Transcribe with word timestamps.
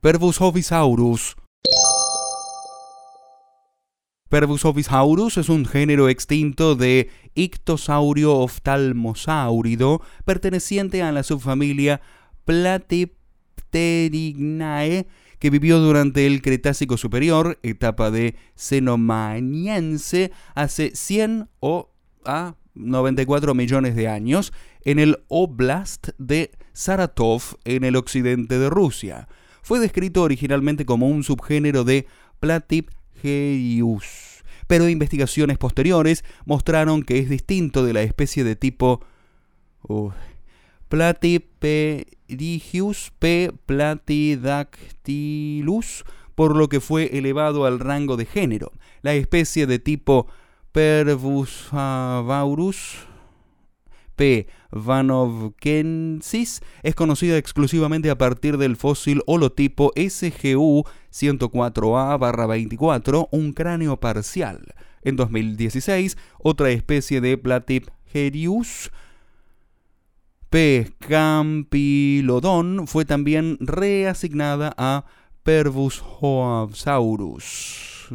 Pervusovisaurus. 0.00 1.34
Pervusovisaurus 4.28 5.38
es 5.38 5.48
un 5.48 5.66
género 5.66 6.08
extinto 6.08 6.76
de 6.76 7.10
ictosaurio 7.34 8.36
oftalmosáurido 8.36 10.00
perteneciente 10.24 11.02
a 11.02 11.10
la 11.10 11.24
subfamilia 11.24 12.00
Platypterygnae 12.44 15.08
que 15.40 15.50
vivió 15.50 15.80
durante 15.80 16.28
el 16.28 16.42
Cretácico 16.42 16.96
Superior, 16.96 17.58
etapa 17.64 18.12
de 18.12 18.36
Cenomaniense, 18.54 20.30
hace 20.54 20.94
100 20.94 21.48
o 21.58 21.90
a 22.24 22.54
94 22.76 23.52
millones 23.52 23.96
de 23.96 24.06
años, 24.06 24.52
en 24.84 25.00
el 25.00 25.24
Oblast 25.26 26.10
de 26.18 26.52
Saratov, 26.72 27.58
en 27.64 27.82
el 27.82 27.96
occidente 27.96 28.60
de 28.60 28.70
Rusia. 28.70 29.26
Fue 29.68 29.78
descrito 29.80 30.22
originalmente 30.22 30.86
como 30.86 31.08
un 31.08 31.22
subgénero 31.22 31.84
de 31.84 32.06
Platypgeius, 32.40 34.42
pero 34.66 34.88
investigaciones 34.88 35.58
posteriores 35.58 36.24
mostraron 36.46 37.02
que 37.02 37.18
es 37.18 37.28
distinto 37.28 37.84
de 37.84 37.92
la 37.92 38.00
especie 38.00 38.44
de 38.44 38.56
tipo 38.56 39.04
uh, 39.82 40.08
p. 40.88 41.92
platydactylus, 43.66 46.04
por 46.34 46.56
lo 46.56 46.70
que 46.70 46.80
fue 46.80 47.18
elevado 47.18 47.66
al 47.66 47.78
rango 47.78 48.16
de 48.16 48.24
género. 48.24 48.72
La 49.02 49.12
especie 49.12 49.66
de 49.66 49.78
tipo 49.78 50.28
Pervusavaurus 50.72 53.06
P. 54.18 54.46
vanovkensis 54.72 56.60
es 56.82 56.94
conocida 56.94 57.38
exclusivamente 57.38 58.10
a 58.10 58.18
partir 58.18 58.58
del 58.58 58.76
fósil 58.76 59.22
holotipo 59.26 59.94
SGU 59.96 60.84
104A-24, 61.12 63.28
un 63.30 63.54
cráneo 63.54 63.98
parcial. 63.98 64.74
En 65.02 65.16
2016, 65.16 66.18
otra 66.38 66.68
especie 66.70 67.22
de 67.22 67.38
Platypgerius 67.38 68.90
P. 70.50 70.90
campylodon 70.98 72.88
fue 72.88 73.04
también 73.04 73.58
reasignada 73.60 74.74
a 74.76 75.04
Pervushoasaurus. 75.44 78.08